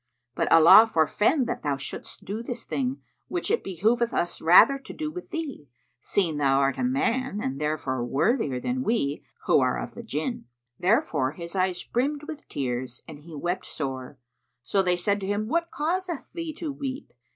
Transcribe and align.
But 0.33 0.51
Allah 0.51 0.87
forfend 0.91 1.45
that 1.45 1.61
thou 1.61 1.77
shouldst 1.77 2.25
do 2.25 2.41
this 2.41 2.65
thing, 2.65 2.99
which 3.27 3.51
it 3.51 3.63
behoveth 3.63 4.15
us 4.15 4.41
rather 4.41 4.79
to 4.79 4.93
do 4.93 5.11
with 5.11 5.29
thee, 5.29 5.69
seeing 5.99 6.37
thou 6.37 6.57
art 6.57 6.79
a 6.79 6.83
man 6.83 7.39
and 7.39 7.61
therefor 7.61 8.03
worthier 8.03 8.59
than 8.59 8.81
we, 8.81 9.21
who 9.45 9.59
are 9.59 9.77
of 9.77 9.93
the 9.93 10.01
Jinn."[FN#73] 10.01 10.43
Thereupon 10.79 11.35
his 11.35 11.55
eyes 11.55 11.83
brimmed 11.83 12.23
with 12.23 12.47
tears 12.49 13.03
and 13.07 13.19
he 13.19 13.35
wept 13.35 13.67
sore; 13.67 14.17
so 14.63 14.81
they 14.81 14.97
said 14.97 15.19
to 15.21 15.27
him, 15.27 15.47
"What 15.47 15.69
causeth 15.69 16.33
thee 16.33 16.51
to 16.53 16.71
weep? 16.71 17.13